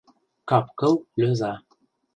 [0.49, 1.53] Кап-кыл лӧза